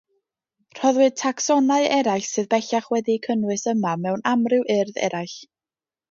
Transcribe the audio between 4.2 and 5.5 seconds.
amryw urdd eraill.